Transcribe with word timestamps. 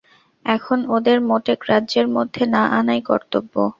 এখন 0.45 0.79
ওদের 0.95 1.17
মোটে 1.21 1.53
গ্রাহ্যের 1.63 2.07
মধ্যে 2.15 2.43
না 2.53 2.63
আনাই 2.77 3.01
কর্তব্য। 3.01 3.53